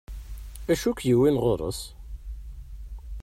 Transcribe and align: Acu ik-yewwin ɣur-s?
Acu 0.71 0.89
ik-yewwin 0.91 1.41
ɣur-s? 1.43 1.81